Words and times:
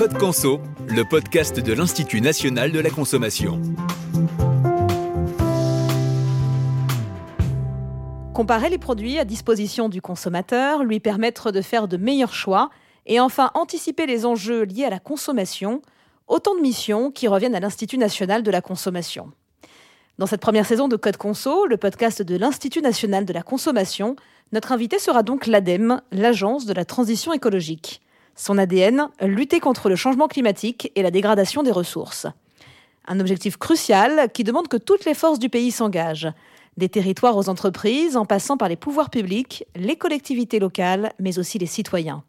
Code 0.00 0.16
Conso, 0.16 0.62
le 0.88 1.04
podcast 1.04 1.60
de 1.60 1.74
l'Institut 1.74 2.22
national 2.22 2.72
de 2.72 2.80
la 2.80 2.88
consommation. 2.88 3.60
Comparer 8.32 8.70
les 8.70 8.78
produits 8.78 9.18
à 9.18 9.26
disposition 9.26 9.90
du 9.90 10.00
consommateur, 10.00 10.84
lui 10.84 11.00
permettre 11.00 11.52
de 11.52 11.60
faire 11.60 11.86
de 11.86 11.98
meilleurs 11.98 12.32
choix 12.32 12.70
et 13.04 13.20
enfin 13.20 13.50
anticiper 13.52 14.06
les 14.06 14.24
enjeux 14.24 14.62
liés 14.62 14.86
à 14.86 14.88
la 14.88 15.00
consommation, 15.00 15.82
autant 16.28 16.54
de 16.54 16.62
missions 16.62 17.10
qui 17.10 17.28
reviennent 17.28 17.54
à 17.54 17.60
l'Institut 17.60 17.98
national 17.98 18.42
de 18.42 18.50
la 18.50 18.62
consommation. 18.62 19.30
Dans 20.16 20.24
cette 20.24 20.40
première 20.40 20.64
saison 20.64 20.88
de 20.88 20.96
Code 20.96 21.18
Conso, 21.18 21.66
le 21.66 21.76
podcast 21.76 22.22
de 22.22 22.38
l'Institut 22.38 22.80
national 22.80 23.26
de 23.26 23.34
la 23.34 23.42
consommation, 23.42 24.16
notre 24.52 24.72
invité 24.72 24.98
sera 24.98 25.22
donc 25.22 25.46
l'ADEME, 25.46 26.00
l'Agence 26.10 26.64
de 26.64 26.72
la 26.72 26.86
transition 26.86 27.34
écologique. 27.34 28.00
Son 28.36 28.58
ADN, 28.58 29.08
lutter 29.20 29.60
contre 29.60 29.88
le 29.88 29.96
changement 29.96 30.28
climatique 30.28 30.90
et 30.94 31.02
la 31.02 31.10
dégradation 31.10 31.62
des 31.62 31.70
ressources. 31.70 32.26
Un 33.06 33.20
objectif 33.20 33.56
crucial 33.56 34.30
qui 34.32 34.44
demande 34.44 34.68
que 34.68 34.76
toutes 34.76 35.04
les 35.04 35.14
forces 35.14 35.38
du 35.38 35.48
pays 35.48 35.70
s'engagent, 35.70 36.32
des 36.76 36.88
territoires 36.88 37.36
aux 37.36 37.48
entreprises, 37.48 38.16
en 38.16 38.24
passant 38.24 38.56
par 38.56 38.68
les 38.68 38.76
pouvoirs 38.76 39.10
publics, 39.10 39.64
les 39.74 39.96
collectivités 39.96 40.58
locales, 40.58 41.12
mais 41.18 41.38
aussi 41.38 41.58
les 41.58 41.66
citoyens. 41.66 42.22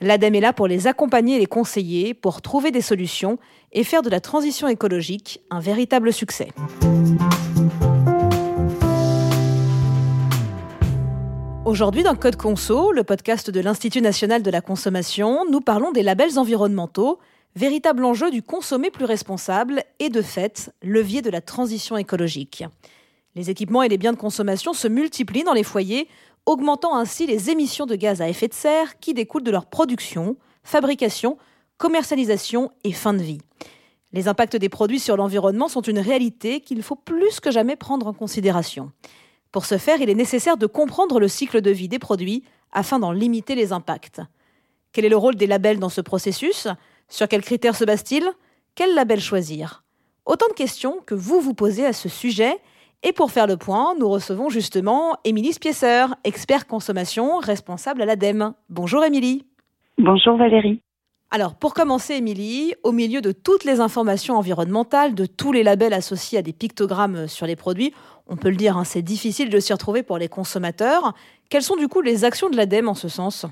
L'ADEME 0.00 0.34
est 0.34 0.40
là 0.40 0.52
pour 0.52 0.66
les 0.66 0.88
accompagner 0.88 1.36
et 1.36 1.38
les 1.38 1.46
conseiller, 1.46 2.12
pour 2.12 2.42
trouver 2.42 2.72
des 2.72 2.80
solutions 2.80 3.38
et 3.72 3.84
faire 3.84 4.02
de 4.02 4.10
la 4.10 4.20
transition 4.20 4.66
écologique 4.66 5.40
un 5.50 5.60
véritable 5.60 6.12
succès. 6.12 6.48
Aujourd'hui, 11.72 12.02
dans 12.02 12.14
Code 12.14 12.36
Conso, 12.36 12.92
le 12.92 13.02
podcast 13.02 13.48
de 13.48 13.58
l'Institut 13.58 14.02
national 14.02 14.42
de 14.42 14.50
la 14.50 14.60
consommation, 14.60 15.46
nous 15.50 15.62
parlons 15.62 15.90
des 15.90 16.02
labels 16.02 16.38
environnementaux, 16.38 17.18
véritable 17.56 18.04
enjeu 18.04 18.30
du 18.30 18.42
consommer 18.42 18.90
plus 18.90 19.06
responsable 19.06 19.82
et 19.98 20.10
de 20.10 20.20
fait, 20.20 20.70
levier 20.82 21.22
de 21.22 21.30
la 21.30 21.40
transition 21.40 21.96
écologique. 21.96 22.62
Les 23.36 23.48
équipements 23.48 23.82
et 23.82 23.88
les 23.88 23.96
biens 23.96 24.12
de 24.12 24.18
consommation 24.18 24.74
se 24.74 24.86
multiplient 24.86 25.44
dans 25.44 25.54
les 25.54 25.62
foyers 25.62 26.08
augmentant 26.44 26.94
ainsi 26.94 27.26
les 27.26 27.48
émissions 27.48 27.86
de 27.86 27.94
gaz 27.94 28.20
à 28.20 28.28
effet 28.28 28.48
de 28.48 28.54
serre 28.54 28.98
qui 28.98 29.14
découlent 29.14 29.42
de 29.42 29.50
leur 29.50 29.64
production, 29.64 30.36
fabrication, 30.64 31.38
commercialisation 31.78 32.70
et 32.84 32.92
fin 32.92 33.14
de 33.14 33.22
vie. 33.22 33.40
Les 34.12 34.28
impacts 34.28 34.56
des 34.56 34.68
produits 34.68 35.00
sur 35.00 35.16
l'environnement 35.16 35.68
sont 35.68 35.80
une 35.80 36.00
réalité 36.00 36.60
qu'il 36.60 36.82
faut 36.82 36.96
plus 36.96 37.40
que 37.40 37.50
jamais 37.50 37.76
prendre 37.76 38.08
en 38.08 38.12
considération. 38.12 38.92
Pour 39.52 39.66
ce 39.66 39.76
faire, 39.76 40.00
il 40.00 40.08
est 40.08 40.14
nécessaire 40.14 40.56
de 40.56 40.66
comprendre 40.66 41.20
le 41.20 41.28
cycle 41.28 41.60
de 41.60 41.70
vie 41.70 41.88
des 41.88 41.98
produits 41.98 42.42
afin 42.72 42.98
d'en 42.98 43.12
limiter 43.12 43.54
les 43.54 43.72
impacts. 43.72 44.22
Quel 44.92 45.04
est 45.04 45.10
le 45.10 45.16
rôle 45.16 45.36
des 45.36 45.46
labels 45.46 45.78
dans 45.78 45.90
ce 45.90 46.00
processus? 46.00 46.68
Sur 47.08 47.28
quels 47.28 47.42
critères 47.42 47.76
se 47.76 47.84
base-t-il? 47.84 48.24
Quel 48.74 48.94
label 48.94 49.20
choisir? 49.20 49.84
Autant 50.24 50.48
de 50.48 50.54
questions 50.54 50.96
que 51.04 51.14
vous 51.14 51.40
vous 51.40 51.54
posez 51.54 51.84
à 51.84 51.92
ce 51.92 52.08
sujet 52.08 52.58
et 53.02 53.12
pour 53.12 53.30
faire 53.30 53.46
le 53.46 53.56
point, 53.56 53.94
nous 53.98 54.08
recevons 54.08 54.48
justement 54.48 55.16
Émilie 55.24 55.52
Spiesser, 55.52 56.06
expert 56.24 56.66
consommation, 56.66 57.38
responsable 57.38 58.00
à 58.02 58.06
l'ADEME. 58.06 58.54
Bonjour 58.70 59.04
Émilie. 59.04 59.44
Bonjour 59.98 60.36
Valérie. 60.36 60.80
Alors, 61.34 61.54
pour 61.54 61.72
commencer, 61.72 62.16
Émilie, 62.16 62.74
au 62.82 62.92
milieu 62.92 63.22
de 63.22 63.32
toutes 63.32 63.64
les 63.64 63.80
informations 63.80 64.34
environnementales, 64.34 65.14
de 65.14 65.24
tous 65.24 65.50
les 65.50 65.62
labels 65.62 65.94
associés 65.94 66.38
à 66.38 66.42
des 66.42 66.52
pictogrammes 66.52 67.26
sur 67.26 67.46
les 67.46 67.56
produits, 67.56 67.94
on 68.28 68.36
peut 68.36 68.50
le 68.50 68.56
dire, 68.56 68.76
hein, 68.76 68.84
c'est 68.84 69.00
difficile 69.00 69.48
de 69.48 69.58
s'y 69.58 69.72
retrouver 69.72 70.02
pour 70.02 70.18
les 70.18 70.28
consommateurs. 70.28 71.14
Quelles 71.48 71.62
sont 71.62 71.76
du 71.76 71.88
coup 71.88 72.02
les 72.02 72.26
actions 72.26 72.50
de 72.50 72.56
l'ADEME 72.58 72.86
en 72.86 72.94
ce 72.94 73.08
sens? 73.08 73.46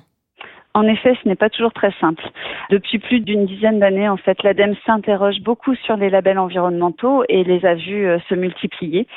En 0.75 0.87
effet, 0.87 1.17
ce 1.23 1.29
n'est 1.29 1.37
pas 1.37 1.49
toujours 1.49 1.73
très 1.73 1.93
simple. 2.03 2.23
Depuis 2.69 2.99
plus 2.99 3.21
d'une 3.21 3.47
dizaine 3.47 3.81
d'années, 3.81 4.11
en 4.11 4.19
fait, 4.19 4.43
l'ADEME 4.43 4.77
s'interroge 4.85 5.41
beaucoup 5.41 5.75
sur 5.87 5.97
les 5.97 6.11
labels 6.11 6.39
environnementaux 6.39 7.25
et 7.31 7.45
les 7.45 7.65
a 7.65 7.75
vus 7.75 8.07
euh, 8.07 8.19
se 8.29 8.35
multiplier. 8.35 9.09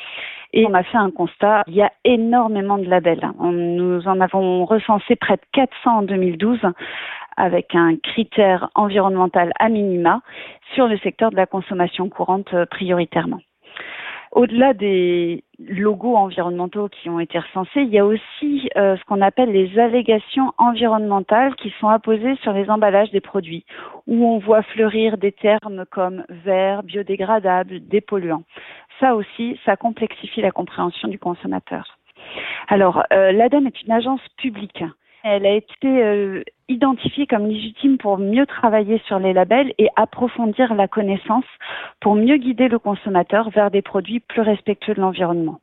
Et 0.56 0.64
on 0.66 0.72
a 0.72 0.84
fait 0.84 0.96
un 0.96 1.10
constat, 1.10 1.64
il 1.66 1.74
y 1.74 1.82
a 1.82 1.90
énormément 2.04 2.78
de 2.78 2.84
labels. 2.84 3.28
nous 3.40 4.06
en 4.06 4.20
avons 4.20 4.64
recensé 4.64 5.16
près 5.16 5.34
de 5.34 5.42
400 5.52 5.90
en 5.90 6.02
2012 6.02 6.60
avec 7.36 7.74
un 7.74 7.96
critère 7.96 8.70
environnemental 8.76 9.52
à 9.58 9.68
minima 9.68 10.20
sur 10.74 10.86
le 10.86 10.96
secteur 10.98 11.32
de 11.32 11.36
la 11.36 11.46
consommation 11.46 12.08
courante 12.08 12.54
euh, 12.54 12.66
prioritairement. 12.66 13.40
Au-delà 14.34 14.74
des 14.74 15.44
logos 15.60 16.16
environnementaux 16.16 16.88
qui 16.88 17.08
ont 17.08 17.20
été 17.20 17.38
recensés, 17.38 17.82
il 17.82 17.90
y 17.90 18.00
a 18.00 18.04
aussi 18.04 18.68
euh, 18.76 18.96
ce 18.96 19.04
qu'on 19.04 19.20
appelle 19.20 19.52
les 19.52 19.78
allégations 19.78 20.52
environnementales 20.58 21.54
qui 21.54 21.72
sont 21.78 21.86
apposées 21.86 22.34
sur 22.42 22.52
les 22.52 22.68
emballages 22.68 23.12
des 23.12 23.20
produits, 23.20 23.64
où 24.08 24.26
on 24.26 24.38
voit 24.38 24.62
fleurir 24.62 25.18
des 25.18 25.30
termes 25.30 25.84
comme 25.88 26.24
vert, 26.28 26.82
biodégradable, 26.82 27.86
dépolluant. 27.86 28.42
Ça 28.98 29.14
aussi, 29.14 29.56
ça 29.64 29.76
complexifie 29.76 30.40
la 30.40 30.50
compréhension 30.50 31.06
du 31.06 31.18
consommateur. 31.20 31.96
Alors, 32.66 33.04
euh, 33.12 33.30
l'ADEME 33.30 33.68
est 33.68 33.82
une 33.82 33.92
agence 33.92 34.22
publique 34.36 34.82
elle 35.24 35.46
a 35.46 35.54
été 35.54 36.04
euh, 36.04 36.42
identifiée 36.68 37.26
comme 37.26 37.46
légitime 37.46 37.96
pour 37.96 38.18
mieux 38.18 38.44
travailler 38.46 39.00
sur 39.06 39.18
les 39.18 39.32
labels 39.32 39.72
et 39.78 39.88
approfondir 39.96 40.74
la 40.74 40.86
connaissance 40.86 41.46
pour 42.00 42.14
mieux 42.14 42.36
guider 42.36 42.68
le 42.68 42.78
consommateur 42.78 43.48
vers 43.48 43.70
des 43.70 43.80
produits 43.80 44.20
plus 44.20 44.42
respectueux 44.42 44.94
de 44.94 45.00
l'environnement. 45.00 45.60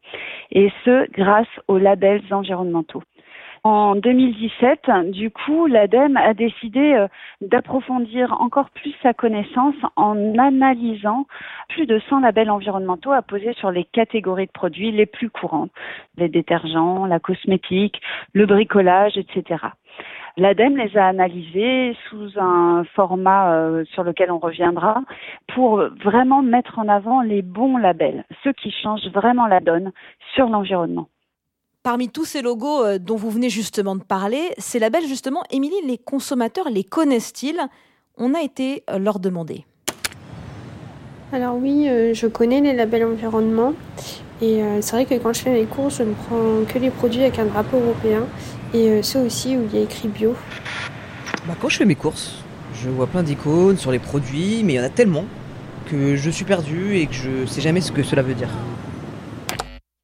Et 0.52 0.72
ce, 0.84 1.10
grâce 1.12 1.48
aux 1.68 1.78
labels 1.78 2.24
environnementaux. 2.32 3.04
En 3.64 3.94
2017, 3.94 4.90
du 5.12 5.30
coup, 5.30 5.68
l'ADEME 5.68 6.18
a 6.18 6.34
décidé 6.34 6.94
euh, 6.96 7.08
d'approfondir 7.42 8.36
encore 8.42 8.72
plus 8.72 8.96
sa 9.04 9.14
connaissance 9.14 9.76
en 9.96 10.36
analysant 10.40 11.28
plus 11.70 11.86
de 11.86 12.00
100 12.10 12.22
labels 12.22 12.50
environnementaux 12.50 13.12
apposés 13.12 13.54
sur 13.54 13.70
les 13.70 13.84
catégories 13.84 14.48
de 14.48 14.52
produits 14.52 14.92
les 14.92 15.06
plus 15.06 15.30
courantes, 15.30 15.70
les 16.18 16.28
détergents, 16.28 17.06
la 17.06 17.20
cosmétique, 17.20 18.02
le 18.34 18.48
bricolage, 18.48 19.16
etc. 19.16 19.64
L'ADEME 20.38 20.78
les 20.78 20.98
a 20.98 21.06
analysés 21.06 21.96
sous 22.10 22.40
un 22.40 22.84
format 22.96 23.54
euh, 23.54 23.86
sur 23.94 24.02
lequel 24.04 24.32
on 24.32 24.40
reviendra 24.40 25.04
pour 25.54 25.84
vraiment 26.04 26.42
mettre 26.42 26.80
en 26.80 26.88
avant 26.88 27.22
les 27.22 27.44
bons 27.44 27.78
labels, 27.78 28.26
ceux 28.44 28.54
qui 28.54 28.72
changent 28.72 29.12
vraiment 29.14 29.46
la 29.46 29.60
donne 29.60 29.92
sur 30.34 30.50
l'environnement. 30.50 31.10
Parmi 31.84 32.10
tous 32.10 32.26
ces 32.26 32.44
logos 32.44 32.84
euh, 32.84 33.00
dont 33.00 33.16
vous 33.16 33.32
venez 33.32 33.50
justement 33.50 33.96
de 33.96 34.04
parler, 34.04 34.52
ces 34.60 34.78
labels, 34.78 35.08
justement, 35.08 35.42
Émilie, 35.50 35.74
les 35.88 35.98
consommateurs 35.98 36.70
les 36.70 36.84
connaissent-ils? 36.84 37.60
On 38.18 38.36
a 38.36 38.42
été 38.42 38.84
euh, 38.92 39.00
leur 39.00 39.20
demander. 39.20 39.66
Alors 41.34 41.56
oui, 41.56 41.90
euh, 41.90 42.14
je 42.14 42.28
connais 42.28 42.62
les 42.62 42.74
labels 42.74 43.06
environnement. 43.06 43.74
Et 44.44 44.62
c'est 44.82 44.94
vrai 44.94 45.06
que 45.06 45.14
quand 45.22 45.34
je 45.34 45.42
fais 45.42 45.52
mes 45.52 45.66
courses, 45.66 46.00
je 46.00 46.04
ne 46.04 46.14
prends 46.14 46.66
que 46.68 46.80
les 46.80 46.90
produits 46.90 47.22
avec 47.22 47.38
un 47.38 47.46
drapeau 47.46 47.78
européen. 47.78 48.24
Et 48.74 49.04
ceux 49.04 49.20
aussi 49.20 49.56
où 49.56 49.68
il 49.72 49.78
y 49.78 49.80
a 49.80 49.84
écrit 49.84 50.08
bio. 50.08 50.34
Bah, 51.48 51.54
quand 51.62 51.70
je 51.70 51.78
fais 51.78 51.86
mes 51.86 51.94
courses, 51.94 52.44
je 52.74 52.90
vois 52.90 53.06
plein 53.06 53.22
d'icônes 53.22 53.78
sur 53.78 53.92
les 53.92 54.00
produits, 54.00 54.64
mais 54.64 54.74
il 54.74 54.76
y 54.78 54.80
en 54.80 54.84
a 54.84 54.90
tellement 54.90 55.26
que 55.86 56.16
je 56.16 56.30
suis 56.32 56.44
perdu 56.44 56.98
et 56.98 57.06
que 57.06 57.14
je 57.14 57.30
ne 57.42 57.46
sais 57.46 57.62
jamais 57.62 57.82
ce 57.82 57.92
que 57.92 58.02
cela 58.02 58.24
veut 58.24 58.34
dire. 58.34 58.50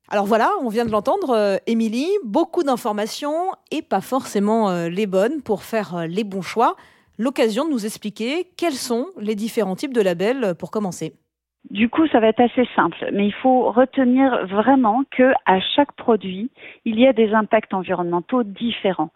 Alors 0.10 0.26
voilà, 0.26 0.54
on 0.62 0.70
vient 0.70 0.86
de 0.86 0.92
l'entendre, 0.92 1.32
euh, 1.32 1.58
Émilie, 1.68 2.10
beaucoup 2.24 2.64
d'informations 2.64 3.52
et 3.72 3.82
pas 3.82 4.00
forcément 4.00 4.70
euh, 4.70 4.88
les 4.88 5.06
bonnes 5.06 5.42
pour 5.42 5.64
faire 5.64 5.98
euh, 5.98 6.08
les 6.08 6.24
bons 6.24 6.42
choix. 6.42 6.78
L'occasion 7.18 7.66
de 7.66 7.72
nous 7.72 7.86
expliquer 7.86 8.50
quels 8.56 8.76
sont 8.76 9.08
les 9.20 9.36
différents 9.36 9.76
types 9.76 9.92
de 9.92 10.00
labels 10.00 10.56
pour 10.56 10.72
commencer. 10.72 11.18
Du 11.70 11.90
coup, 11.90 12.08
ça 12.08 12.22
va 12.22 12.28
être 12.28 12.40
assez 12.40 12.66
simple, 12.76 13.10
mais 13.12 13.26
il 13.26 13.34
faut 13.34 13.72
retenir 13.72 14.46
vraiment 14.48 15.04
que 15.12 15.34
à 15.46 15.60
chaque 15.60 15.92
produit, 15.94 16.50
il 16.86 16.98
y 16.98 17.06
a 17.06 17.12
des 17.12 17.34
impacts 17.34 17.74
environnementaux 17.74 18.44
différents. 18.44 19.10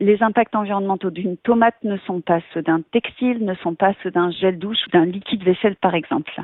Les 0.00 0.20
impacts 0.20 0.56
environnementaux 0.56 1.10
d'une 1.10 1.36
tomate 1.36 1.76
ne 1.84 1.96
sont 1.98 2.20
pas 2.20 2.40
ceux 2.52 2.62
d'un 2.62 2.80
textile, 2.80 3.44
ne 3.44 3.54
sont 3.54 3.76
pas 3.76 3.92
ceux 4.02 4.10
d'un 4.10 4.32
gel 4.32 4.58
douche 4.58 4.84
ou 4.88 4.90
d'un 4.90 5.04
liquide 5.04 5.44
vaisselle 5.44 5.76
par 5.76 5.94
exemple. 5.94 6.42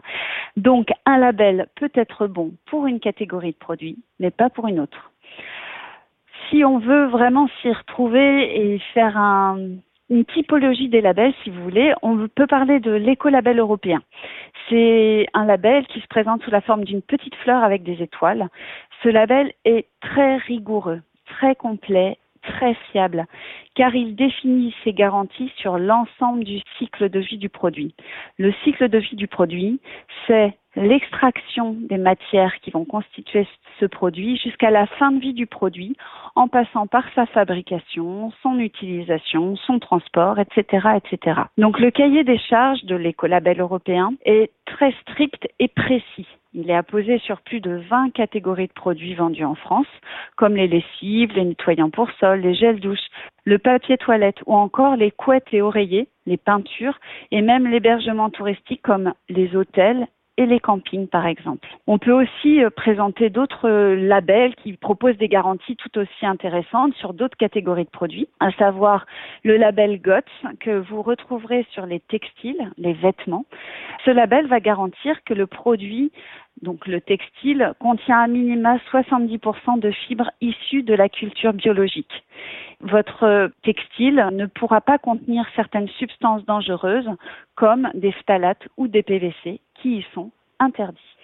Donc, 0.56 0.91
un 1.06 1.19
label 1.19 1.67
peut 1.75 1.91
être 1.94 2.29
bon 2.29 2.53
pour 2.67 2.87
une 2.87 3.01
catégorie 3.01 3.53
de 3.53 3.59
produits, 3.59 3.99
mais 4.21 4.31
pas 4.31 4.51
pour 4.51 4.69
une 4.69 4.79
autre. 4.79 5.11
Si 6.49 6.65
on 6.65 6.79
veut 6.79 7.06
vraiment 7.06 7.49
s'y 7.61 7.73
retrouver 7.73 8.75
et 8.75 8.79
faire 8.94 9.17
un, 9.19 9.59
une 10.11 10.25
typologie 10.25 10.89
des 10.89 11.01
labels, 11.01 11.35
si 11.44 11.51
vous 11.51 11.62
voulez. 11.62 11.93
On 12.03 12.29
peut 12.29 12.47
parler 12.47 12.81
de 12.81 12.93
l'écolabel 12.93 13.59
européen. 13.59 14.01
C'est 14.69 15.26
un 15.35 15.47
label 15.47 15.87
qui 15.87 16.00
se 16.00 16.06
présente 16.09 16.43
sous 16.43 16.50
la 16.50 16.61
forme 16.61 16.85
d'une 16.85 17.03
petite 17.03 17.35
fleur 17.37 17.62
avec 17.62 17.82
des 17.82 18.03
étoiles. 18.03 18.49
Ce 19.03 19.09
label 19.09 19.53
est 19.65 19.87
très 20.00 20.37
rigoureux, 20.37 21.00
très 21.26 21.55
complet, 21.55 22.19
très 22.43 22.75
fiable, 22.91 23.26
car 23.75 23.94
il 23.94 24.15
définit 24.15 24.75
ses 24.85 24.93
garanties 24.93 25.53
sur 25.56 25.79
l'ensemble 25.79 26.44
du 26.44 26.61
cycle 26.79 27.09
de 27.09 27.20
vie 27.20 27.38
du 27.38 27.49
produit. 27.49 27.94
Le 28.38 28.53
cycle 28.65 28.88
de 28.88 28.99
vie 28.99 29.17
du 29.17 29.29
produit, 29.29 29.81
c'est 30.26 30.56
l'extraction 30.83 31.77
des 31.79 31.99
matières 31.99 32.55
qui 32.61 32.71
vont 32.71 32.85
constituer 32.85 33.47
ce 33.81 33.87
produit 33.87 34.37
jusqu'à 34.37 34.71
la 34.71 34.87
fin 34.87 35.13
de 35.13 35.21
vie 35.21 35.33
du 35.33 35.47
produit 35.47 35.97
en 36.35 36.49
passant 36.49 36.87
par 36.87 37.05
sa 37.15 37.27
fabrication, 37.27 38.33
son 38.43 38.59
utilisation, 38.59 39.57
son 39.57 39.79
transport, 39.79 40.39
etc., 40.39 40.89
etc. 40.97 41.41
Donc 41.57 41.79
le 41.81 41.91
cahier 41.91 42.25
des 42.25 42.39
charges 42.39 42.85
de 42.85 42.97
l'écolabel 42.97 43.61
européen 43.61 44.13
est 44.25 44.51
très 44.67 44.93
strict 45.03 45.49
et 45.59 45.69
précis. 45.69 46.27
Il 46.55 46.71
est 46.71 46.75
apposé 46.75 47.19
sur 47.19 47.41
plus 47.43 47.61
de 47.61 47.83
20 47.91 48.11
catégories 48.11 48.69
de 48.69 48.73
produits 48.73 49.15
vendus 49.15 49.45
en 49.45 49.55
France, 49.55 49.87
comme 50.37 50.57
les 50.57 50.67
lessives, 50.67 51.33
les 51.35 51.45
nettoyants 51.45 51.91
pour 51.91 52.11
sol, 52.19 52.41
les 52.41 52.55
gels 52.55 52.81
douche, 52.81 53.07
le 53.45 53.59
papier 53.59 53.99
toilette 53.99 54.39
ou 54.47 54.55
encore 54.55 54.97
les 54.97 55.11
couettes 55.11 55.53
et 55.53 55.61
oreillers, 55.61 56.09
les 56.27 56.37
peintures 56.37 56.99
et 57.31 57.43
même 57.43 57.67
l'hébergement 57.67 58.31
touristique 58.31 58.83
comme 58.83 59.13
les 59.29 59.55
hôtels 59.55 60.07
et 60.38 60.46
les 60.46 60.61
campings, 60.61 61.08
par 61.08 61.26
exemple. 61.26 61.69
On 61.88 61.99
peut 61.99 62.12
aussi 62.12 62.62
euh, 62.62 62.70
présenter 62.70 63.29
d'autres 63.29 63.69
euh, 63.69 63.96
labels 63.96 64.55
qui 64.55 64.73
proposent 64.75 65.19
des 65.19 65.29
garanties 65.29 65.76
tout 65.76 65.99
aussi 65.99 66.25
intéressantes 66.25 66.94
sur 66.94 67.12
d'autres 67.12 67.37
catégories 67.37 67.85
de 67.85 67.90
produits, 67.90 68.29
à 68.38 68.52
savoir 68.52 69.05
le 69.43 69.56
label 69.56 70.00
GOTS 70.00 70.56
que 70.61 70.79
vous 70.79 71.02
retrouverez 71.02 71.67
sur 71.73 71.87
les 71.87 71.99
textiles, 71.99 72.70
les 72.79 72.93
vêtements. 72.93 73.46
Ce 74.05 74.11
label 74.12 74.46
va 74.46 74.61
garantir 74.61 75.23
que 75.25 75.35
le 75.35 75.46
produit 75.46 76.12
donc 76.62 76.87
le 76.88 77.00
textile 77.00 77.73
contient 77.79 78.19
à 78.19 78.26
minima 78.26 78.79
70% 78.91 79.79
de 79.79 79.91
fibres 79.93 80.32
issues 80.41 80.82
de 80.82 80.94
la 80.94 81.08
culture 81.08 81.52
biologique. 81.52 82.25
Votre 82.81 83.51
textile 83.65 84.29
ne 84.33 84.47
pourra 84.47 84.81
pas 84.81 84.99
contenir 84.99 85.45
certaines 85.57 85.89
substances 85.89 86.45
dangereuses 86.45 87.11
comme 87.57 87.91
des 87.95 88.13
phtalates 88.13 88.69
ou 88.77 88.87
des 88.87 89.03
PVC 89.03 89.61
qui 89.75 89.99
y 89.99 90.07
sont 90.15 90.31
interdits. 90.61 91.17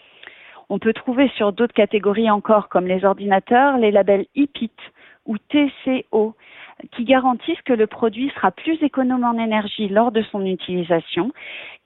On 0.69 0.79
peut 0.79 0.93
trouver 0.93 1.29
sur 1.37 1.53
d'autres 1.53 1.75
catégories 1.75 2.31
encore 2.31 2.69
comme 2.69 2.87
les 2.87 3.05
ordinateurs 3.05 3.79
les 3.79 3.93
labels 3.93 4.27
IPIT 4.35 4.73
ou 5.27 5.37
TCO 5.39 6.35
qui 6.91 7.05
garantissent 7.05 7.63
que 7.63 7.73
le 7.73 7.87
produit 7.87 8.31
sera 8.31 8.51
plus 8.51 8.83
économe 8.83 9.25
en 9.25 9.39
énergie 9.39 9.89
lors 9.89 10.11
de 10.11 10.23
son 10.23 10.45
utilisation 10.45 11.33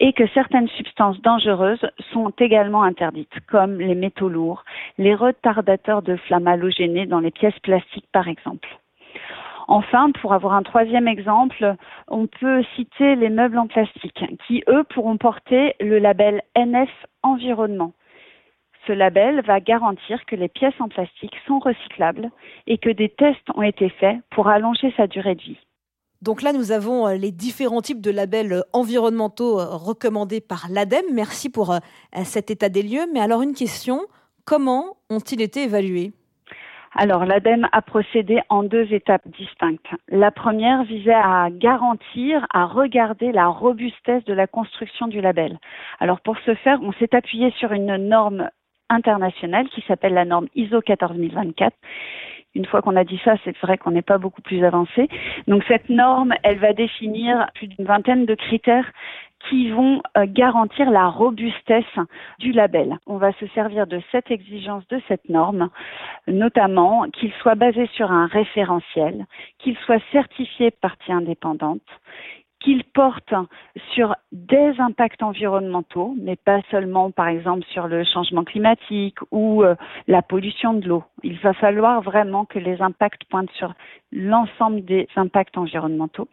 et 0.01 0.15
que 0.15 0.27
certaines 0.29 0.69
substances 0.69 1.21
dangereuses 1.21 1.87
sont 2.13 2.31
également 2.39 2.83
interdites, 2.83 3.39
comme 3.49 3.79
les 3.79 3.95
métaux 3.95 4.31
lourds, 4.31 4.65
les 4.97 5.15
retardateurs 5.15 6.03
de 6.03 6.17
flammes 6.17 6.49
halogénées 6.49 7.07
dans 7.07 7.21
les 7.21 7.31
pièces 7.31 7.59
plastiques 7.61 8.09
par 8.13 8.29
exemple. 8.29 8.69
Enfin, 9.69 10.11
pour 10.23 10.33
avoir 10.33 10.55
un 10.55 10.63
troisième 10.63 11.07
exemple, 11.07 11.77
on 12.09 12.27
peut 12.27 12.65
citer 12.75 13.17
les 13.17 13.29
meubles 13.29 13.59
en 13.59 13.67
plastique 13.67 14.25
qui, 14.47 14.65
eux, 14.67 14.83
pourront 14.95 15.19
porter 15.19 15.75
le 15.79 15.99
label 15.99 16.43
NF 16.57 16.89
Environnement. 17.23 17.93
Ce 18.87 18.93
label 18.93 19.43
va 19.43 19.61
garantir 19.61 20.25
que 20.25 20.37
les 20.37 20.49
pièces 20.49 20.81
en 20.81 20.89
plastique 20.89 21.35
sont 21.47 21.59
recyclables 21.59 22.31
et 22.67 22.79
que 22.79 22.89
des 22.89 23.11
tests 23.11 23.47
ont 23.55 23.63
été 23.63 23.91
faits 23.91 24.17
pour 24.31 24.49
allonger 24.49 24.95
sa 24.97 25.07
durée 25.07 25.35
de 25.35 25.43
vie. 25.43 25.59
Donc 26.23 26.41
là, 26.41 26.55
nous 26.55 26.73
avons 26.73 27.07
euh, 27.07 27.15
les 27.15 27.31
différents 27.31 27.83
types 27.83 28.01
de 28.01 28.11
labels 28.11 28.53
euh, 28.53 28.63
environnementaux 28.73 29.61
euh, 29.61 29.67
recommandés 29.77 30.41
par 30.41 30.67
l'ADEME. 30.71 31.13
Merci 31.13 31.51
pour 31.51 31.77
cet 32.25 32.51
état 32.51 32.71
des 32.71 32.83
lieux. 32.83 33.07
Mais 33.13 33.21
alors 33.21 33.43
une 33.43 33.55
question, 33.55 34.01
comment 34.45 34.97
ont-ils 35.11 35.43
été 35.43 35.65
évalués? 35.65 36.13
Alors, 36.95 37.25
l'ADEME 37.25 37.69
a 37.73 37.83
procédé 37.83 38.41
en 38.49 38.63
deux 38.63 38.93
étapes 38.93 39.27
distinctes. 39.27 39.87
La 40.09 40.31
première 40.31 40.85
visait 40.85 41.13
à 41.13 41.49
garantir, 41.51 42.47
à 42.53 42.65
regarder 42.65 43.31
la 43.33 43.47
robustesse 43.47 44.25
de 44.25 44.33
la 44.33 44.47
construction 44.47 45.07
du 45.07 45.21
label. 45.21 45.59
Alors, 46.01 46.21
pour 46.21 46.37
ce 46.45 46.55
faire, 46.55 46.79
on 46.83 46.93
s'est 46.93 47.15
appuyé 47.15 47.51
sur 47.59 47.73
une 47.73 47.97
norme 47.97 48.49
internationale 48.89 49.69
qui 49.69 49.83
s'appelle 49.87 50.15
la 50.15 50.25
norme 50.25 50.49
ISO 50.55 50.81
14024 50.81 51.77
une 52.55 52.67
fois 52.67 52.83
qu'on 52.83 52.97
a 52.97 53.05
dit 53.05 53.21
ça, 53.25 53.35
c'est 53.45 53.57
vrai 53.59 53.79
qu'on 53.79 53.93
n'est 53.93 54.03
pas 54.03 54.19
beaucoup 54.19 54.43
plus 54.43 54.65
avancé. 54.65 55.09
Donc 55.47 55.63
cette 55.69 55.89
norme, 55.89 56.35
elle 56.43 56.59
va 56.59 56.73
définir 56.73 57.47
plus 57.55 57.69
d'une 57.69 57.85
vingtaine 57.85 58.27
de 58.27 58.35
critères 58.35 58.91
qui 59.49 59.71
vont 59.71 60.03
euh, 60.17 60.27
garantir 60.27 60.91
la 60.91 61.09
robustesse 61.09 61.85
du 62.39 62.53
label. 62.53 62.99
On 63.07 63.17
va 63.17 63.33
se 63.33 63.47
servir 63.49 63.87
de 63.87 64.01
cette 64.11 64.31
exigence 64.31 64.87
de 64.89 65.01
cette 65.09 65.29
norme, 65.29 65.71
notamment 66.27 67.07
qu'il 67.11 67.33
soit 67.41 67.55
basé 67.55 67.87
sur 67.95 68.11
un 68.11 68.27
référentiel, 68.27 69.27
qu'il 69.59 69.77
soit 69.79 70.03
certifié 70.13 70.71
partie 70.71 71.13
indépendante, 71.13 71.83
qu'il 72.69 72.85
porte 72.85 73.33
sur 73.95 74.15
des 74.31 74.75
impacts 74.79 75.23
environnementaux, 75.23 76.15
mais 76.21 76.37
pas 76.37 76.61
seulement, 76.71 77.11
par 77.11 77.29
exemple, 77.29 77.65
sur 77.73 77.89
le 77.89 78.05
changement 78.05 78.45
climatique 78.45 79.17
ou 79.31 79.63
euh, 79.63 79.75
la 80.07 80.21
pollution 80.21 80.75
de 80.75 80.87
l'eau. 80.87 81.03
Il 81.23 81.39
va 81.39 81.55
falloir 81.55 82.03
vraiment 82.03 82.45
que 82.45 82.59
les 82.59 82.83
impacts 82.83 83.25
pointent 83.25 83.51
sur 83.53 83.73
l'ensemble 84.13 84.85
des 84.85 85.09
impacts 85.17 85.57
environnementaux 85.57 86.29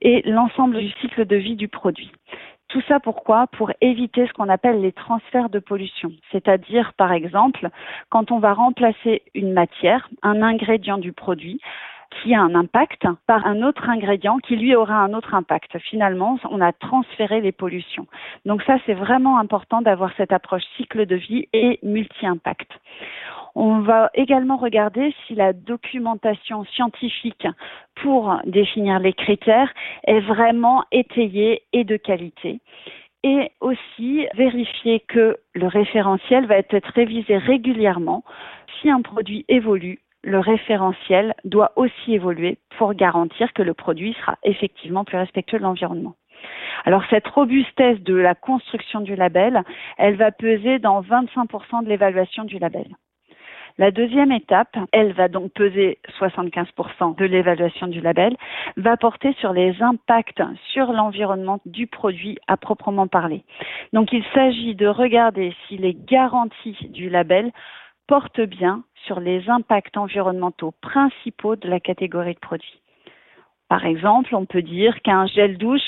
et 0.00 0.22
l'ensemble 0.30 0.78
du 0.78 0.90
cycle 1.00 1.24
de 1.26 1.34
vie 1.34 1.56
du 1.56 1.66
produit. 1.66 2.12
Tout 2.68 2.82
ça 2.86 3.00
pourquoi? 3.00 3.48
Pour 3.48 3.72
éviter 3.80 4.28
ce 4.28 4.32
qu'on 4.32 4.48
appelle 4.48 4.80
les 4.80 4.92
transferts 4.92 5.50
de 5.50 5.58
pollution. 5.58 6.12
C'est-à-dire, 6.30 6.92
par 6.96 7.10
exemple, 7.10 7.68
quand 8.10 8.30
on 8.30 8.38
va 8.38 8.52
remplacer 8.52 9.22
une 9.34 9.52
matière, 9.52 10.08
un 10.22 10.40
ingrédient 10.40 10.98
du 10.98 11.12
produit, 11.12 11.60
qui 12.22 12.34
a 12.34 12.40
un 12.40 12.54
impact 12.54 13.06
par 13.26 13.46
un 13.46 13.62
autre 13.62 13.88
ingrédient 13.88 14.38
qui 14.38 14.56
lui 14.56 14.74
aura 14.74 14.96
un 14.96 15.14
autre 15.14 15.34
impact. 15.34 15.78
Finalement, 15.78 16.38
on 16.50 16.60
a 16.60 16.72
transféré 16.72 17.40
les 17.40 17.52
pollutions. 17.52 18.06
Donc 18.44 18.62
ça, 18.62 18.76
c'est 18.86 18.94
vraiment 18.94 19.38
important 19.38 19.82
d'avoir 19.82 20.10
cette 20.16 20.32
approche 20.32 20.64
cycle 20.76 21.06
de 21.06 21.16
vie 21.16 21.48
et 21.52 21.78
multi-impact. 21.82 22.70
On 23.56 23.80
va 23.80 24.10
également 24.14 24.56
regarder 24.56 25.14
si 25.26 25.34
la 25.34 25.52
documentation 25.52 26.64
scientifique 26.64 27.46
pour 28.02 28.36
définir 28.46 28.98
les 28.98 29.12
critères 29.12 29.72
est 30.04 30.20
vraiment 30.20 30.82
étayée 30.90 31.62
et 31.72 31.84
de 31.84 31.96
qualité 31.96 32.60
et 33.24 33.50
aussi 33.60 34.26
vérifier 34.34 35.00
que 35.00 35.38
le 35.54 35.66
référentiel 35.66 36.46
va 36.46 36.58
être 36.58 36.76
révisé 36.94 37.38
régulièrement 37.38 38.22
si 38.80 38.90
un 38.90 39.00
produit 39.00 39.46
évolue 39.48 39.98
le 40.24 40.38
référentiel 40.38 41.34
doit 41.44 41.72
aussi 41.76 42.14
évoluer 42.14 42.58
pour 42.78 42.94
garantir 42.94 43.52
que 43.52 43.62
le 43.62 43.74
produit 43.74 44.14
sera 44.14 44.36
effectivement 44.42 45.04
plus 45.04 45.18
respectueux 45.18 45.58
de 45.58 45.62
l'environnement. 45.62 46.14
Alors 46.84 47.04
cette 47.10 47.28
robustesse 47.28 48.00
de 48.00 48.14
la 48.14 48.34
construction 48.34 49.00
du 49.00 49.14
label, 49.16 49.62
elle 49.96 50.16
va 50.16 50.32
peser 50.32 50.78
dans 50.78 51.02
25% 51.02 51.84
de 51.84 51.88
l'évaluation 51.88 52.44
du 52.44 52.58
label. 52.58 52.86
La 53.76 53.90
deuxième 53.90 54.30
étape, 54.30 54.76
elle 54.92 55.12
va 55.14 55.26
donc 55.26 55.52
peser 55.52 55.98
75% 56.20 57.16
de 57.16 57.24
l'évaluation 57.24 57.88
du 57.88 58.00
label, 58.00 58.36
va 58.76 58.96
porter 58.96 59.34
sur 59.40 59.52
les 59.52 59.82
impacts 59.82 60.42
sur 60.72 60.92
l'environnement 60.92 61.58
du 61.66 61.88
produit 61.88 62.38
à 62.46 62.56
proprement 62.56 63.08
parler. 63.08 63.42
Donc 63.92 64.12
il 64.12 64.24
s'agit 64.32 64.76
de 64.76 64.86
regarder 64.86 65.52
si 65.66 65.76
les 65.76 65.92
garanties 65.92 66.88
du 66.90 67.10
label 67.10 67.50
portent 68.06 68.40
bien 68.40 68.84
sur 69.06 69.20
les 69.20 69.48
impacts 69.48 69.96
environnementaux 69.96 70.72
principaux 70.80 71.56
de 71.56 71.68
la 71.68 71.80
catégorie 71.80 72.34
de 72.34 72.40
produits. 72.40 72.80
Par 73.68 73.86
exemple, 73.86 74.34
on 74.34 74.44
peut 74.44 74.62
dire 74.62 75.00
qu'un 75.02 75.26
gel 75.26 75.58
douche 75.58 75.80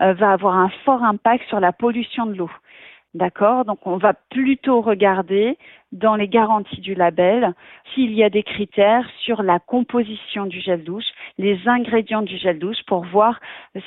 euh, 0.00 0.14
va 0.14 0.32
avoir 0.32 0.56
un 0.56 0.68
fort 0.84 1.02
impact 1.02 1.46
sur 1.48 1.60
la 1.60 1.72
pollution 1.72 2.26
de 2.26 2.34
l'eau. 2.34 2.50
D'accord? 3.12 3.64
Donc 3.64 3.86
on 3.86 3.96
va 3.96 4.12
plutôt 4.12 4.80
regarder 4.80 5.56
dans 5.92 6.16
les 6.16 6.26
garanties 6.26 6.80
du 6.80 6.94
label 6.94 7.54
s'il 7.94 8.12
y 8.12 8.24
a 8.24 8.30
des 8.30 8.42
critères 8.42 9.08
sur 9.20 9.42
la 9.42 9.60
composition 9.60 10.46
du 10.46 10.60
gel 10.60 10.82
douche, 10.82 11.04
les 11.38 11.68
ingrédients 11.68 12.22
du 12.22 12.36
gel 12.38 12.58
douche 12.58 12.82
pour 12.86 13.04
voir 13.04 13.38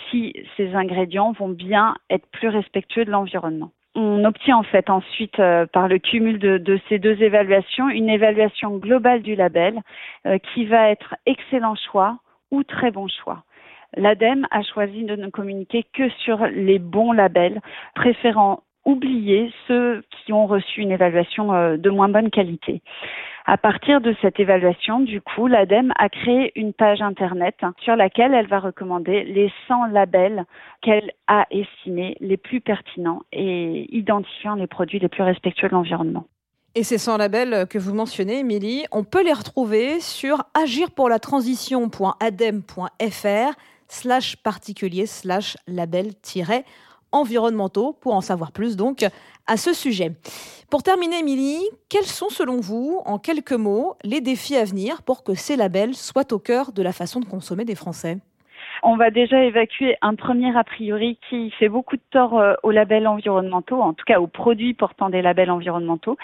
si 0.09 0.33
ces 0.55 0.73
ingrédients 0.75 1.33
vont 1.33 1.49
bien 1.49 1.95
être 2.09 2.27
plus 2.31 2.47
respectueux 2.47 3.03
de 3.03 3.11
l'environnement 3.11 3.71
on 3.97 4.23
obtient 4.25 4.57
en 4.57 4.63
fait 4.63 4.91
ensuite 4.91 5.39
euh, 5.39 5.65
par 5.65 5.87
le 5.87 5.97
cumul 5.97 6.37
de, 6.37 6.79
ces 6.87 6.99
deux 6.99 7.19
évaluations 7.21 7.89
une 7.89 8.09
évaluation 8.09 8.77
globale 8.77 9.23
du 9.23 9.35
label 9.35 9.81
euh, 10.27 10.37
qui 10.37 10.65
va 10.65 10.91
être 10.91 11.15
excellent 11.25 11.75
choix 11.75 12.19
ou 12.51 12.63
très 12.63 12.91
bon 12.91 13.07
choix. 13.07 13.43
L'ADEME 13.95 14.45
a 14.51 14.61
choisi 14.61 15.03
de 15.03 15.15
ne 15.15 15.29
communiquer 15.29 15.83
que 15.93 16.09
sur 16.09 16.45
les 16.45 16.77
bons 16.77 17.11
labels, 17.11 17.59
préférant 17.95 18.61
oublier 18.87 19.53
ceux 19.67 20.03
qui 20.09 20.33
ont 20.33 20.47
reçu 20.47 20.81
une 20.81 20.91
évaluation 20.91 21.53
euh, 21.53 21.77
de 21.77 21.89
moins 21.89 22.09
bonne 22.09 22.31
qualité. 22.31 22.81
À 23.45 23.57
partir 23.57 24.01
de 24.01 24.15
cette 24.21 24.39
évaluation, 24.39 25.01
du 25.01 25.21
coup, 25.21 25.47
l'ADEME 25.47 25.93
a 25.97 26.09
créé 26.09 26.51
une 26.55 26.73
page 26.73 27.01
Internet 27.01 27.55
sur 27.83 27.95
laquelle 27.95 28.33
elle 28.33 28.47
va 28.47 28.59
recommander 28.59 29.23
les 29.23 29.51
100 29.67 29.87
labels 29.87 30.45
qu'elle 30.81 31.11
a 31.27 31.45
estimés 31.51 32.15
les 32.19 32.37
plus 32.37 32.61
pertinents 32.61 33.21
et 33.31 33.85
identifiant 33.95 34.55
les 34.55 34.65
produits 34.67 34.99
les 34.99 35.09
plus 35.09 35.23
respectueux 35.23 35.67
de 35.67 35.73
l'environnement. 35.73 36.25
Et 36.75 36.83
ces 36.83 36.97
100 36.97 37.17
labels 37.17 37.67
que 37.69 37.79
vous 37.79 37.93
mentionnez, 37.93 38.39
Émilie, 38.39 38.85
on 38.91 39.03
peut 39.03 39.23
les 39.23 39.33
retrouver 39.33 39.99
sur 39.99 40.43
agirpourlatransition.adem.fr 40.53 43.53
slash 43.87 44.35
particulier 44.37 45.05
slash 45.05 45.57
label 45.67 46.13
environnementaux. 47.11 47.93
Pour 47.93 48.13
en 48.13 48.21
savoir 48.21 48.51
plus 48.51 48.75
donc 48.75 49.05
à 49.47 49.57
ce 49.57 49.73
sujet. 49.73 50.13
Pour 50.69 50.83
terminer, 50.83 51.19
Émilie, 51.19 51.63
quels 51.89 52.05
sont 52.05 52.29
selon 52.29 52.59
vous, 52.59 53.01
en 53.05 53.19
quelques 53.19 53.53
mots, 53.53 53.95
les 54.03 54.19
défis 54.19 54.55
à 54.57 54.65
venir 54.65 55.01
pour 55.01 55.23
que 55.23 55.33
ces 55.33 55.55
labels 55.55 55.95
soient 55.95 56.33
au 56.33 56.39
cœur 56.39 56.73
de 56.73 56.81
la 56.81 56.91
façon 56.91 57.19
de 57.19 57.25
consommer 57.25 57.63
des 57.63 57.75
Français? 57.75 58.19
On 58.87 58.95
va 58.95 59.11
déjà 59.11 59.43
évacuer 59.43 59.97
un 60.01 60.15
premier 60.15 60.55
a 60.55 60.63
priori 60.63 61.19
qui 61.29 61.51
fait 61.51 61.67
beaucoup 61.67 61.97
de 61.97 62.01
tort 62.09 62.39
euh, 62.39 62.53
aux 62.63 62.71
labels 62.71 63.05
environnementaux, 63.05 63.81
en 63.81 63.91
tout 63.91 64.05
cas 64.05 64.21
aux 64.21 64.27
produits 64.27 64.73
portant 64.73 65.09
des 65.09 65.21
labels 65.21 65.51
environnementaux. 65.51 66.15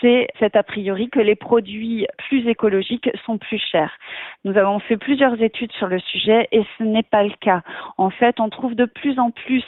C'est 0.00 0.28
cet 0.38 0.54
a 0.54 0.62
priori 0.62 1.10
que 1.10 1.18
les 1.18 1.34
produits 1.34 2.06
plus 2.28 2.46
écologiques 2.46 3.10
sont 3.24 3.38
plus 3.38 3.58
chers. 3.58 3.92
Nous 4.44 4.56
avons 4.56 4.78
fait 4.78 4.96
plusieurs 4.96 5.42
études 5.42 5.72
sur 5.72 5.88
le 5.88 5.98
sujet 5.98 6.46
et 6.52 6.62
ce 6.78 6.84
n'est 6.84 7.02
pas 7.02 7.24
le 7.24 7.34
cas. 7.40 7.62
En 7.98 8.10
fait, 8.10 8.38
on 8.38 8.50
trouve 8.50 8.76
de 8.76 8.84
plus 8.84 9.18
en 9.18 9.32
plus 9.32 9.64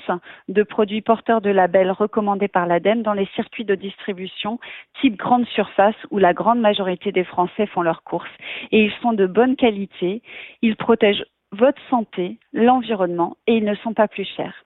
de 0.46 0.62
produits 0.62 1.00
porteurs 1.00 1.40
de 1.40 1.50
labels 1.50 1.90
recommandés 1.90 2.46
par 2.46 2.66
l'ADEME 2.66 3.02
dans 3.02 3.14
les 3.14 3.26
circuits 3.34 3.64
de 3.64 3.74
distribution 3.74 4.60
type 5.00 5.16
grande 5.16 5.46
surface 5.48 5.96
où 6.12 6.18
la 6.18 6.34
grande 6.34 6.60
majorité 6.60 7.10
des 7.10 7.24
Français 7.24 7.66
font 7.66 7.82
leurs 7.82 8.04
courses 8.04 8.30
et 8.70 8.84
ils 8.84 8.92
sont 9.02 9.12
de 9.12 9.26
bonne 9.26 9.56
qualité. 9.56 10.22
Ils 10.62 10.76
protègent 10.76 11.24
votre 11.52 11.80
santé, 11.88 12.38
l'environnement, 12.52 13.36
et 13.46 13.56
ils 13.56 13.64
ne 13.64 13.74
sont 13.76 13.94
pas 13.94 14.08
plus 14.08 14.26
chers. 14.36 14.64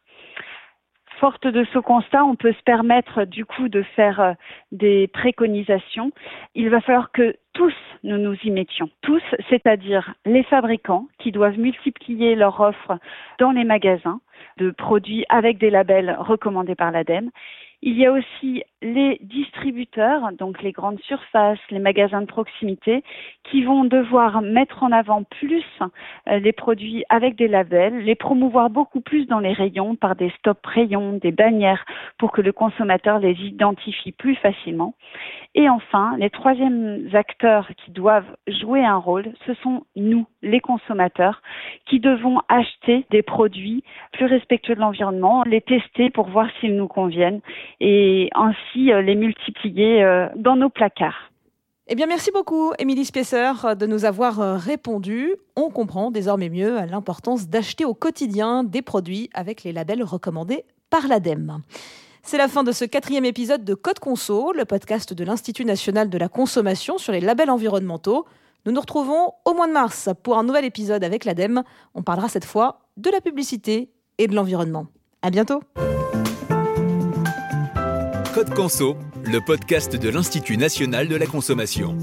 Forte 1.21 1.47
de 1.47 1.65
ce 1.73 1.79
constat, 1.79 2.25
on 2.25 2.35
peut 2.35 2.53
se 2.53 2.62
permettre 2.65 3.25
du 3.25 3.45
coup 3.45 3.69
de 3.69 3.83
faire 3.95 4.21
euh, 4.21 4.33
des 4.73 5.07
préconisations. 5.07 6.11
Il 6.57 6.69
va 6.69 6.81
falloir 6.81 7.12
que 7.12 7.37
tous 7.53 7.75
nous 8.03 8.19
nous 8.19 8.37
y 8.43 8.51
mettions. 8.51 8.91
Tous, 9.03 9.23
c'est-à-dire 9.49 10.15
les 10.25 10.43
fabricants 10.43 11.07
qui 11.19 11.31
doivent 11.31 11.59
multiplier 11.59 12.35
leur 12.35 12.59
offre 12.59 12.99
dans 13.39 13.53
les 13.53 13.62
magasins 13.62 14.21
de 14.57 14.73
produits 14.73 15.25
avec 15.29 15.59
des 15.59 15.71
labels 15.71 16.17
recommandés 16.19 16.75
par 16.75 16.91
l'ADEME 16.91 17.31
il 17.83 17.99
y 17.99 18.07
a 18.07 18.12
aussi 18.12 18.62
les 18.83 19.19
distributeurs, 19.23 20.33
donc 20.33 20.61
les 20.62 20.73
grandes 20.73 21.01
surfaces, 21.01 21.59
les 21.71 21.79
magasins 21.79 22.21
de 22.21 22.27
proximité, 22.27 23.03
qui 23.45 23.62
vont 23.62 23.85
devoir 23.85 24.43
mettre 24.43 24.83
en 24.83 24.93
avant 24.93 25.23
plus 25.23 25.65
euh, 26.29 26.39
les 26.39 26.53
produits 26.53 27.05
avec 27.09 27.37
des 27.37 27.49
labels, 27.49 28.05
les 28.05 28.17
promouvoir 28.17 28.71
beaucoup 28.71 29.01
plus 29.01 29.27
dans 29.27 29.39
les 29.39 29.53
rayons 29.53 29.95
par 29.95 30.17
des 30.17 30.31
stop 30.39 30.59
rayons, 30.67 31.12
des 31.12 31.33
bannières, 31.33 31.85
pour 32.19 32.33
que 32.33 32.43
le 32.43 32.53
consommateur 32.53 33.19
les 33.21 33.35
identifie 33.41 34.12
plus 34.12 34.35
facilement. 34.35 34.95
Et 35.55 35.69
enfin, 35.69 36.17
les 36.19 36.31
troisièmes 36.31 37.09
acteurs 37.12 37.69
qui 37.77 37.91
doivent 37.91 38.37
jouer 38.47 38.85
un 38.85 38.97
rôle, 38.97 39.33
ce 39.47 39.55
sont 39.55 39.85
nous, 39.97 40.27
les 40.43 40.61
consommateurs, 40.61 41.43
qui 41.87 42.01
devons 42.01 42.41
acheter 42.49 43.07
des 43.11 43.23
produits 43.23 43.85
plus 44.12 44.27
respectueux 44.27 44.75
de 44.75 44.81
l'environnement, 44.81 45.45
les 45.45 45.61
tester 45.61 46.11
pour 46.11 46.29
voir 46.29 46.49
s'ils 46.59 46.75
nous 46.75 46.89
conviennent 46.89 47.41
et 47.81 48.31
ainsi 48.35 48.72
euh, 48.76 49.02
les 49.02 49.14
multiplier 49.14 50.02
euh, 50.02 50.29
dans 50.37 50.57
nos 50.57 50.71
placards. 50.71 51.31
Eh 51.88 51.95
bien, 51.95 52.07
merci 52.07 52.31
beaucoup, 52.33 52.73
Émilie 52.79 53.05
Spesser, 53.05 53.52
de 53.79 53.87
nous 53.87 54.05
avoir 54.05 54.41
euh, 54.41 54.57
répondu. 54.57 55.35
On 55.57 55.69
comprend 55.69 56.11
désormais 56.11 56.49
mieux 56.49 56.79
l'importance 56.88 57.49
d'acheter 57.49 57.85
au 57.85 57.93
quotidien 57.93 58.64
des 58.64 58.83
produits 58.83 59.29
avec 59.35 59.64
les 59.64 59.73
labels 59.73 60.02
recommandés 60.02 60.64
par 60.91 61.09
l'ADEME. 61.09 61.59
C'est 62.23 62.38
la 62.38 62.47
fin 62.47 62.62
de 62.62 62.71
ce 62.71 62.85
quatrième 62.85 63.25
épisode 63.25 63.64
de 63.64 63.75
Code 63.75 63.99
Conso, 63.99 64.52
le 64.52 64.64
podcast 64.64 65.12
de 65.12 65.25
l'Institut 65.25 65.64
national 65.64 66.09
de 66.09 66.19
la 66.19 66.29
consommation 66.29 66.99
sur 66.99 67.12
les 67.12 67.21
labels 67.21 67.50
environnementaux. 67.50 68.26
Nous 68.64 68.73
nous 68.73 68.81
retrouvons 68.81 69.33
au 69.45 69.55
mois 69.55 69.67
de 69.67 69.73
mars 69.73 70.09
pour 70.23 70.38
un 70.38 70.45
nouvel 70.45 70.64
épisode 70.64 71.02
avec 71.02 71.25
l'ADEME. 71.25 71.64
On 71.95 72.02
parlera 72.02 72.29
cette 72.29 72.45
fois 72.45 72.79
de 72.97 73.11
la 73.11 73.21
publicité 73.21 73.91
et 74.19 74.29
de 74.29 74.37
l'environnement. 74.37 74.87
À 75.21 75.31
bientôt! 75.31 75.62
Code 78.33 78.55
Conso, 78.55 78.97
le 79.25 79.41
podcast 79.41 79.95
de 79.95 80.09
l'Institut 80.09 80.57
national 80.57 81.07
de 81.07 81.17
la 81.17 81.27
consommation. 81.27 81.95